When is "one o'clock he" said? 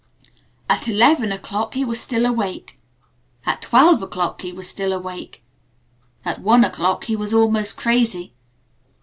6.41-7.15